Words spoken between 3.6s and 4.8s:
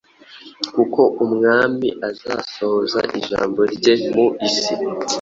rye mu isi,